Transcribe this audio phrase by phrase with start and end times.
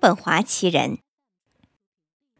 [0.00, 0.96] 叔本华其人。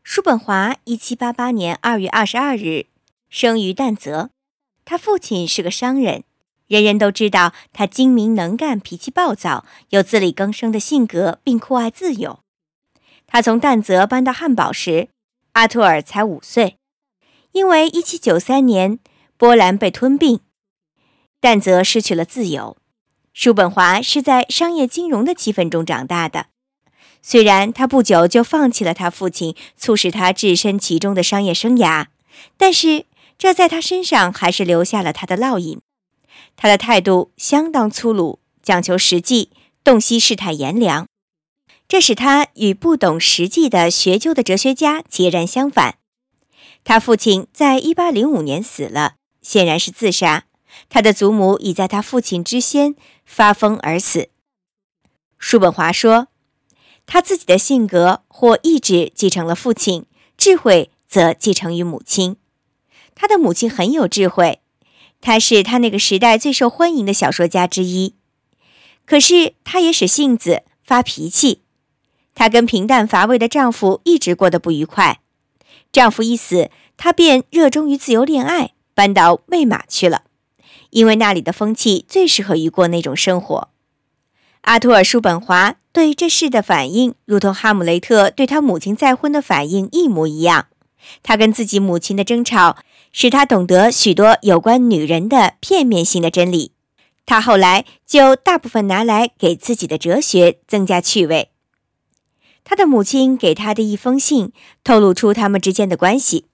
[0.03, 2.87] 叔本华一七八八年二月二十二日
[3.29, 4.31] 生于但泽，
[4.87, 6.25] 他父亲是个商人，
[6.69, 12.41] 人人都知道他精明能干、脾气暴躁、有自力更生的性格，并酷爱自由。
[13.27, 15.11] 他从但泽搬到汉堡时，
[15.53, 16.79] 阿托尔才五岁，
[17.53, 18.99] 因为一七九三年
[19.37, 20.41] 波兰被吞并，
[21.39, 22.79] 但泽失去了自由。
[23.35, 26.47] 叔本华是在商业金融的气氛中长大的。
[27.23, 32.07] 虽然他不久就放弃了他父亲促使他置身其中的商业生涯，
[32.57, 33.05] 但是
[33.37, 35.81] 这在他身上还是留下了他的烙印。
[36.57, 39.51] 他的态度相当粗鲁，讲求实际，
[39.85, 41.07] 洞悉世态炎凉，
[41.87, 45.97] 这使他与不懂实际的学究的哲学家截然相反。
[46.83, 50.45] 他父亲在一八零五年死了，显然是自杀。
[50.89, 52.95] 他的祖母已在他父亲之先
[53.27, 54.31] 发疯而死。
[55.39, 56.29] 叔本华说。
[57.13, 60.07] 他自己的性格或意志继承了父亲，
[60.39, 62.37] 智慧则继承于母亲。
[63.17, 64.61] 他的母亲很有智慧，
[65.21, 68.15] 她是他那个时代最受欢迎的小说家之一。
[69.05, 71.63] 可是她也使性子发脾气。
[72.37, 75.19] 她跟平淡乏味的丈夫一直过得不愉快。
[75.91, 80.23] 丈夫一死，她便热衷于自由恋爱，搬到魏玛去了，
[80.91, 83.71] 因为那里的风气最适合于过那种生活。
[84.63, 90.67] 阿托尔·叔本华对这事的反应，如同哈姆雷特对他母亲再婚的反应一模一样。
[91.23, 92.77] 他跟自己母亲的争吵，
[93.11, 96.73] 使他懂得许多有关女人的片面性的真理。
[97.25, 101.51] 他后来就大部分拿来给自己的哲学增加趣味。
[102.63, 104.53] 他的母亲给他的一封信，
[104.85, 106.47] 透露出他们之间的关系：“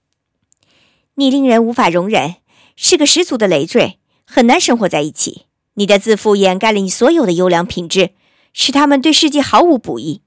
[1.15, 2.35] 你令人无法容忍，
[2.75, 5.43] 是个十足的累赘，很难生活在一起。”
[5.77, 8.09] 你的自负掩盖了你所有的优良品质，
[8.51, 10.23] 使他们对世界毫无补益。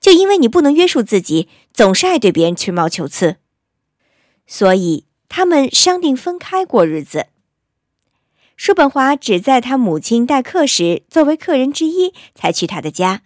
[0.00, 3.36] 就因为你不能约束自己，总是爱对别人吹毛求疵，
[4.44, 7.28] 所以他们商定分开过日子。
[8.56, 13.22] 叔本华只在他母亲待客时，作为客人之一才去他的家，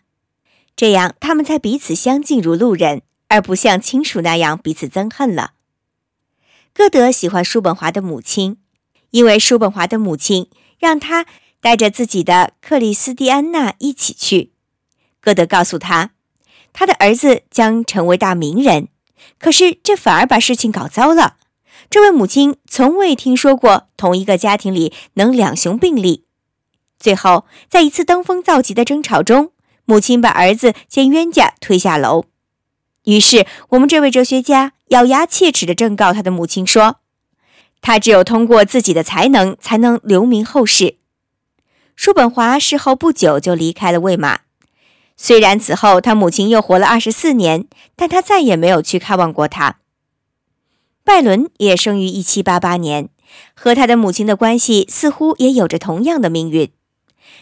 [0.76, 5.54] 这样他们才彼此相敬如路人，而不像亲属那样彼此憎恨了。
[6.74, 8.58] 歌德喜欢叔本华的母亲，
[9.12, 11.24] 因为叔本华的母亲让他。
[11.66, 14.52] 带着自己的克里斯蒂安娜一起去，
[15.20, 16.12] 歌德告诉他，
[16.72, 18.86] 他的儿子将成为大名人。
[19.40, 21.38] 可是这反而把事情搞糟了。
[21.90, 26.22] 这位母亲从未听说过同一个家庭里能两雄并立。
[27.00, 29.50] 最后，在一次登峰造极的争吵中，
[29.86, 32.26] 母亲把儿子见冤家推下楼。
[33.06, 37.00] 于是，我们这位哲学家咬牙切齿地正告他的母亲说
[37.82, 40.98] ：“他只有通过自己的才能，才能留名后世。”
[41.96, 44.40] 叔本华事后不久就离开了魏玛，
[45.16, 49.78] 虽然此后他母亲又活了二十四年，但他再也没有去看望过他。
[51.02, 53.08] 拜伦也生于一七八八年，
[53.54, 56.70] 和他的母亲的关系似乎也有着同样的命运。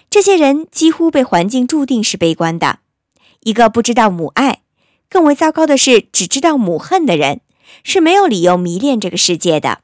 [0.08, 2.78] 这些人几乎被环境注定是悲观的。
[3.40, 4.60] 一个不知道母爱，
[5.10, 7.40] 更为糟糕的是只知道母恨的人，
[7.82, 9.80] 是没有理由迷恋这个世界的。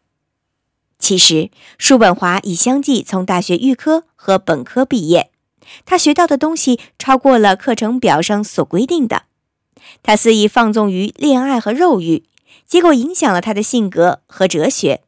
[1.01, 5.33] 其实，叔本华已相继从大学预科和本科毕业，
[5.85, 9.25] 他学到的东西超过了课程表上所规定的。
[10.03, 12.25] 他肆意放纵于恋爱和肉欲，
[12.67, 15.01] 结果影响了他的性格和哲学。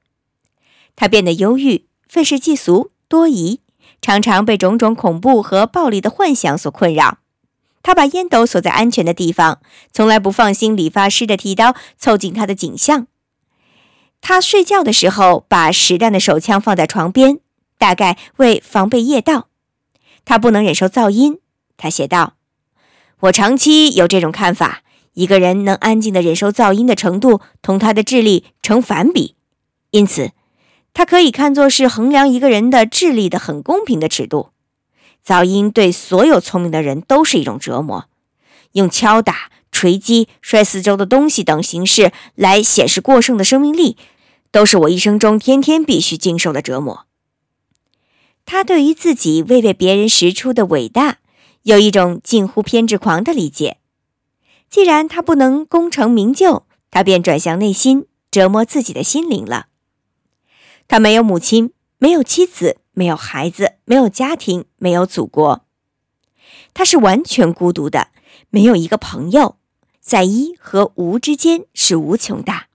[0.97, 3.61] 他变得忧郁、愤世嫉俗、多疑，
[4.01, 7.19] 常常被种种恐怖和暴力的幻想所困扰。
[7.83, 9.61] 他把烟斗锁在安全的地方，
[9.93, 13.09] 从来不放心理发师的剃刀凑近他的颈项。
[14.23, 17.41] 他睡觉的时候，把实弹的手枪放在床边，
[17.77, 19.49] 大概为防备夜盗。
[20.25, 21.41] 他不能忍受噪音。
[21.77, 22.35] 他写道
[23.21, 24.83] ：“我长期有这种看法：
[25.15, 29.35] 一个人能安静地忍受噪音的程度，同他的智力成反比。
[29.91, 30.31] 因此，
[30.95, 34.51] 他可以看作是衡量一个人的智力的很公平的尺度。
[35.27, 38.07] 噪音对所有聪明的人都是一种折磨。
[38.73, 39.51] 用敲打、
[39.83, 43.97] 锤击、摔四周的东西等形式来显示过剩的生命力。”
[44.53, 47.07] 都是我一生中天天必须经受的折磨。
[48.45, 51.19] 他对于自己未为别人识出的伟大，
[51.63, 53.79] 有一种近乎偏执狂的理解。
[54.69, 59.69] 既然他不能功成名就，他便转向内心，折磨自己的心灵了。
[60.87, 65.65] 他没有母亲，没有妻子，没有孩子，没有家庭，没有祖国。
[66.75, 68.09] 他是完全孤独的，
[68.51, 69.57] 没有一个朋友，
[70.13, 72.67] 在一和无之间是无穷大。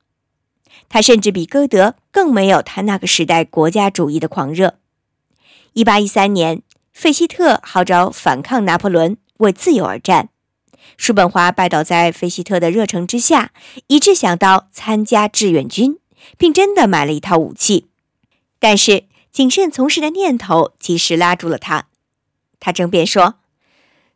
[0.89, 4.80] 他甚至比歌德更没有他那个时代国家主义的狂热。
[5.74, 10.30] 一八一三年，费希特号召反抗拿破仑，为自由而战。
[10.98, 13.51] 叔本华拜倒在费希特的热诚之下，
[13.86, 16.00] 一致想到参加志愿军，
[16.39, 17.86] 并真的买了一套武器。
[18.57, 21.89] 但是谨慎从事的念头及时拉住了他。
[22.60, 23.36] 他争辩说：“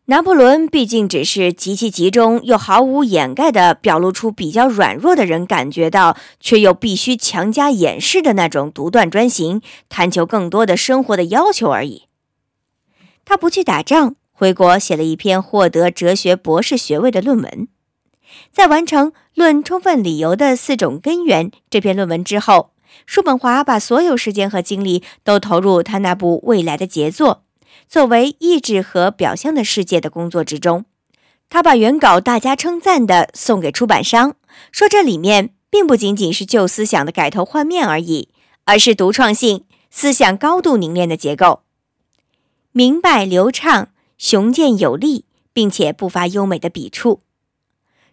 [0.06, 12.08] 拿破仑毕竟只是极其集中又毫无掩盖地表露出比较软弱的人感觉到，却又必须强加掩饰的那种独断专行、贪求更多的生活的要求而已。”
[13.24, 14.16] 他不去打仗。
[14.34, 17.68] 回国写了一篇获得哲学博士学位的论文，
[18.52, 22.72] 在完成《论充分理由的四种根源》这篇论文之后，
[23.06, 27.44] 叔本华把所有时间和精力都投入他那部未来的杰作——
[27.88, 30.86] 作为意志和表象的世界的工作之中。
[31.50, 34.36] 他把原稿大家称赞的送给出版商，
[34.72, 38.30] 说这里面并不仅仅是旧思想的改头换面而已，
[38.66, 41.62] 而是独创性、思想高度凝练的结构，
[42.72, 43.90] 明白流畅。
[44.18, 47.22] 雄健有力，并且不乏优美的笔触，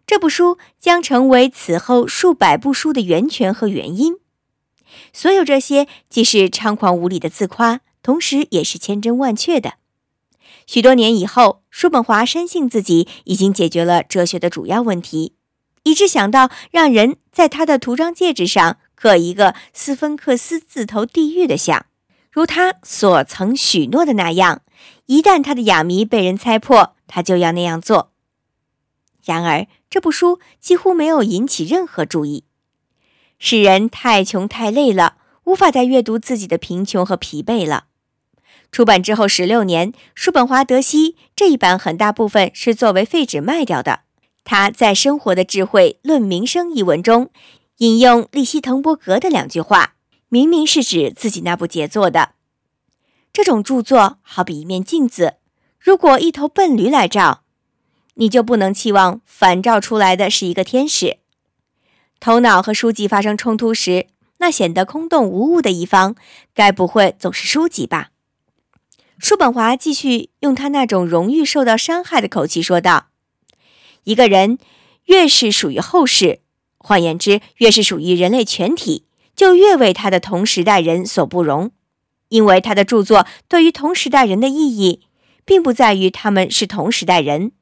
[0.06, 4.14] 这部书将成为此后数百部书的源泉和原因。
[5.12, 9.74] 所有这些既是猖狂无理的自夸，同时也是千真万确的。
[10.66, 15.34] 许多年以后，叔本华深信自己已经解决了哲学的主要问题，
[15.82, 21.84] 以致想到让人在他的图章戒指上刻一个斯芬克斯自投地狱的像，
[22.32, 24.62] 如他所曾许诺的那样。
[25.04, 28.12] 一旦他的哑谜被人猜破，他就要那样做。
[29.22, 32.44] 然而，这部书几乎没有引起任何注意。
[33.38, 37.84] 世人太穷太累了，无法再阅读自己的贫穷和疲惫了。
[38.70, 44.00] 出版之后十六年，叔本华德西这一版很大部分是作为废纸卖掉的。
[44.44, 47.30] 他在《生活的智慧论民生》一文中
[47.78, 49.94] 引用利希滕伯格的两句话，
[50.28, 52.30] 明明是指自己那部杰作的。
[53.32, 55.34] 这种著作好比一面镜子，
[55.78, 57.42] 如果一头笨驴来照，
[58.14, 61.18] 你就不能期望反照出来的是一个天使。
[62.20, 64.06] 头脑和书籍发生冲突时，
[64.38, 66.16] 那显得空洞无物的一方，
[66.54, 68.10] 该不会总是书籍吧？
[69.18, 73.08] 叔本华继续用他那种荣誉受到伤害的口气说道
[74.04, 74.58] ：“一个人
[75.06, 76.40] 越是属于后世，
[76.78, 79.04] 换言之，越是属于人类全体，
[79.34, 81.72] 就越为他的同时代人所不容。”
[82.30, 85.00] 因为他的著作对于同时代人的意义，
[85.44, 87.52] 并不在于他们是同时代人，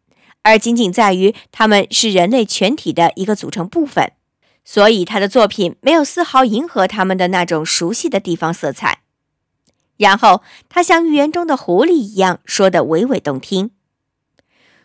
[0.43, 4.13] 而仅仅在于他们是人类全体的一个组成部分，
[4.65, 9.03] 所以他的作品没有丝毫迎合他们的那种熟悉的地方色彩。
[9.97, 13.71] 然后他像寓言中的狐狸一样说得娓娓动听。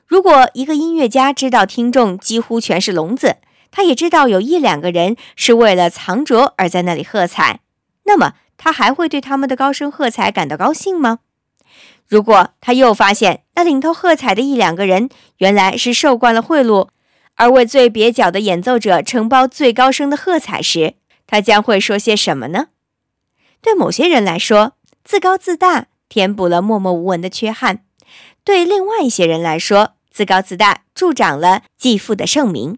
[0.07, 3.37] 如果一个音乐家知道听众几乎全是聋子，
[3.71, 7.61] 他也知道有一两个人是为了藏拙而在那里喝彩，
[8.03, 8.33] 那么。
[8.63, 11.17] 他还会对他们的高声喝彩感到高兴吗？
[12.07, 16.89] 如果他又发现那领头喝彩的一两个人原来是受惯了贿赂，
[17.37, 20.93] 而为最蹩脚的演奏者承包最高声的喝彩时，
[21.25, 22.67] 他将会说些什么呢？
[23.63, 24.73] 对某些人来说，
[25.11, 27.79] 自高自大填补了默默无闻的缺憾；
[28.45, 32.77] 对另外一些人来说，自高自大助长了继父的盛名。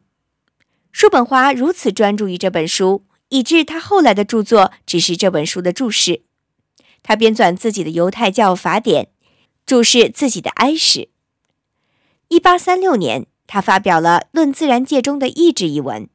[0.92, 3.04] 叔本华如此专注于这本书。
[3.30, 6.24] 以致他后来的著作只是这本书的注释。
[7.04, 9.10] 他编纂自己的犹太教法典，
[9.64, 11.10] 注释自己的哀史。
[12.30, 16.10] 一八三六年，他发表了《论自然界中的意志》一文。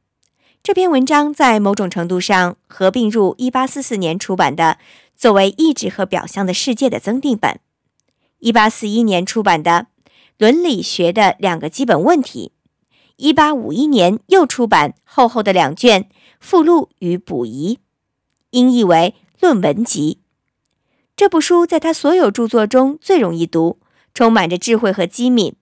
[0.61, 4.77] 这篇文章在某种程度上合并入一八四四年出版的
[5.19, 7.59] 作为意志和表象的世界的增订本。
[8.39, 9.87] 一八四一年出版的
[10.37, 12.53] 《伦理学的两个基本问题》。
[13.17, 16.09] 一八五一年又出版厚厚的两卷。
[16.39, 17.79] 附录与补遗，
[18.51, 20.19] 音译为《论文集》。
[21.17, 23.77] 这部书在他所有著作中最容易读，
[24.13, 25.57] 充满着智慧和机敏。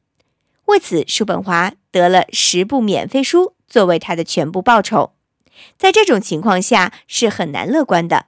[0.66, 5.14] 为此，叔本华得了十部免费书作为他的全部报酬。
[5.80, 8.28] 在这种情况下，是很难乐观的。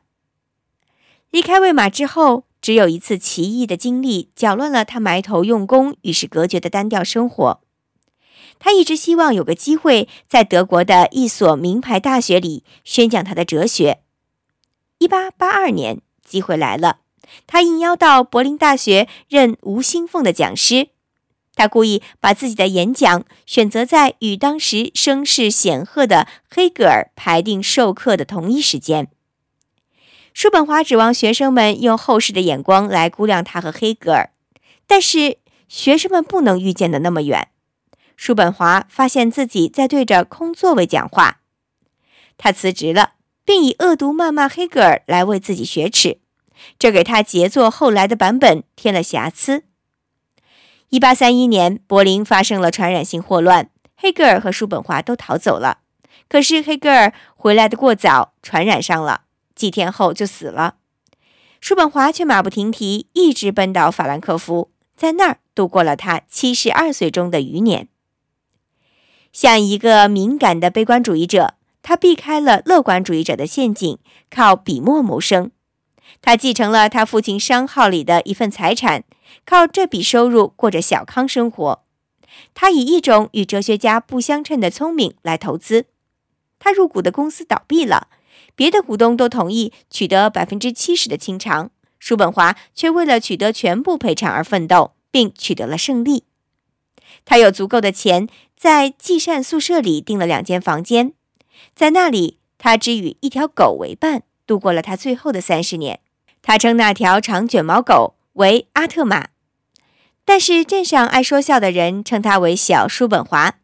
[1.31, 7.62] 离开魏玛之后，只有一次奇异的经历搅乱了他埋头用功与世隔绝的单调生活。
[8.57, 14.00] 他一直希望有个机会在德国的一所名牌大学里宣讲他的哲学。
[14.98, 16.98] 一八八二年，机会来了，
[17.48, 20.89] 他应邀到柏林大学任吴兴凤的讲师。
[21.55, 29.09] 他故意把自己的演讲选择在与当时声势显赫的黑格尔排定授课的同一时间。
[30.33, 34.31] 叔本华指望学生们用后世的眼光来估量他和黑格尔，
[34.88, 37.50] 但是学生们不能预见的那么远。
[38.15, 41.39] 叔本华发现自己在对着空座位讲话，
[42.38, 46.19] 他辞职了，并以恶毒谩骂黑格尔来为自己雪耻，
[46.77, 49.63] 这给他杰作后来的版本添了瑕疵。
[50.89, 55.79] 一八三一年，柏林发生了传染性霍乱，黑格尔和叔本华都逃走了。
[56.27, 59.21] 可是黑格尔回来的过早，传染上了，
[59.59, 60.75] 几天后就死了。
[61.59, 67.89] 叔本华却马不停蹄，一直奔到法兰克福，在那儿度过了他七十二岁中的余年。
[69.33, 73.99] 像一个敏感的悲观主义者，他避开了乐观主义者的陷阱，
[74.29, 75.51] 靠笔墨谋生。
[76.21, 79.03] 他继承了他父亲商号里的一份财产。
[79.45, 81.83] 靠这笔收入过着小康生活，
[82.55, 85.85] 他以一种与哲学家不相称的聪明来投资。
[86.57, 88.07] 他入股的公司倒闭了，
[88.59, 96.25] 别的股东都同意取得百分之七十的清偿，叔本华却为了取得全部赔偿而奋斗，并取得了胜利。
[97.23, 101.13] 他有足够的钱，在寄善宿舍里订了两间房间，
[101.73, 106.01] 在那里，他只与一条狗为伴，度过了他最后的三十年。
[106.41, 108.15] 他称那条长卷毛狗。
[108.33, 109.29] 为阿特玛，
[110.23, 113.55] 但是镇上爱说笑的人称他为小叔本华。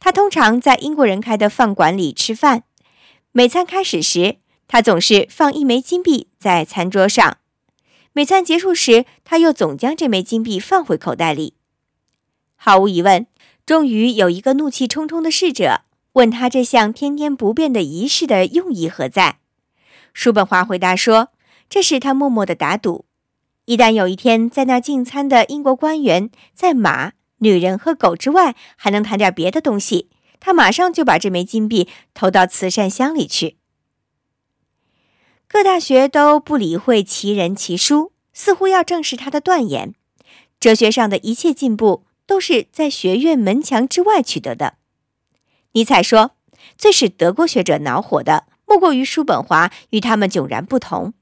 [0.00, 2.64] 他通常在英国人开的饭馆里吃饭，
[3.38, 7.36] 每餐开始时，他总是放一枚金币在餐桌上；
[8.12, 11.54] 每餐结束时，他又总将这枚金币放回口袋里。
[12.56, 13.28] 毫无疑问，
[13.64, 15.82] 终于有一个怒气冲冲的侍者
[16.14, 19.38] 问他这项天天不变的仪式的用意何在。
[20.12, 21.28] 叔本华回答说
[21.70, 23.04] ：“这是他默默的打赌。”
[23.66, 30.08] 一旦有一天，在那进餐的英国官员在马、女人和狗之外还能谈点别的东西，
[30.40, 33.56] 他马上就把这枚金币投到慈善箱里去。
[35.46, 39.94] 各大学都不理会其人其书，似乎要证实他的断言：
[40.60, 44.74] 哲学上的一切进步都是在学院门墙之外取得的。
[45.72, 46.32] 尼采说
[46.76, 51.14] ：“最使德国学者恼火的，莫过于叔本华与他们迥然不同。”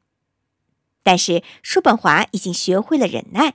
[1.04, 3.54] 但是叔本华已经学会了忍耐，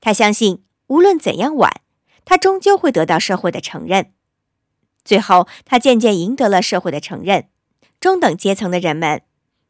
[0.00, 1.82] 他相信无论怎样晚，
[2.24, 4.12] 他终究会得到社会的承认。
[5.08, 7.46] 最后，他渐渐赢得了社会的承认。
[7.98, 9.22] 中等阶层的人们，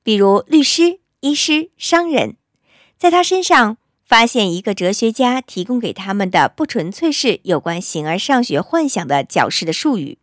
[0.02, 2.34] 比如律师、医师、商人，
[2.98, 10.18] 在他身上发现一个哲学家提供给他们的不纯粹是有关形而上学幻想的矫饰的术语，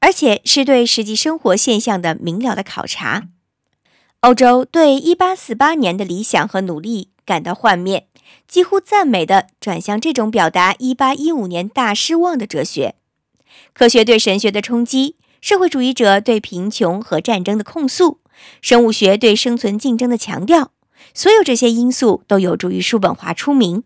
[0.00, 3.28] 而且是对实际生活现象的明了的考察。
[4.22, 8.08] 欧洲对1848年的理想和努力感到幻灭，
[8.48, 12.96] 几乎赞美地转向这种表达1815年大失望的哲学。
[13.76, 18.18] 科学对神学的冲击，社会主义者对贫穷和战争的控诉，
[18.62, 20.72] 生物学对生存竞争的强调，
[21.12, 23.84] 所有这些因素都有助于叔本华出名。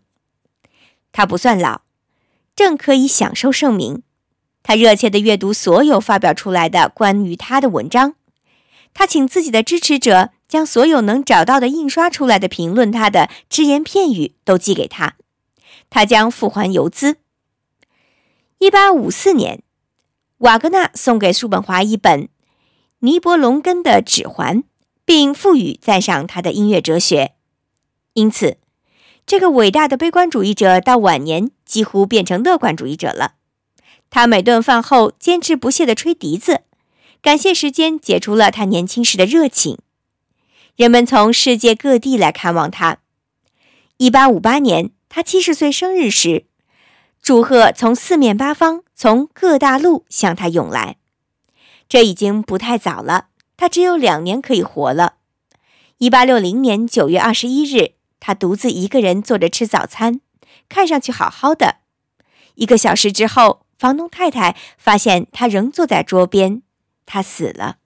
[1.11, 1.81] 他不算老，
[2.55, 4.01] 正可以享受盛名。
[4.63, 8.15] 他热切地阅读所有发表出来的关于他的文章。
[8.93, 15.15] 他请自己的支持者将所有能找到的印刷出来的评论他的只言片语都寄给他，
[15.89, 17.17] 他将付还邮资。
[18.59, 19.63] 一八五四年，
[20.41, 22.23] 瓦格纳送给叔本华一本
[22.99, 24.63] 《尼伯龙根的指环》，
[25.05, 27.33] 并赋予赞赏他的音乐哲学。
[28.13, 28.57] 因此，
[29.27, 33.33] 这个伟大的悲观主义者到晚年几乎变成乐观主义者了。
[34.09, 36.61] 他每顿饭后坚持不懈地吹笛子。
[37.21, 39.77] 感谢时间解除了他年轻时的热情，
[40.75, 42.97] 人们从世界各地来看望他。
[43.97, 46.45] 一八五八年，他七十岁生日时，
[47.21, 50.97] 祝贺从四面八方、从各大陆向他涌来。
[51.89, 55.15] 这已经不太早了，他只有两年可以活了。
[55.97, 60.21] 一八六零年九月二十一日，他独自一个人坐着吃早餐，
[60.69, 61.77] 看上去好好的。
[62.53, 66.61] 一个小时之后，房东太太发现他仍坐在桌边。
[67.07, 67.77] 他死了。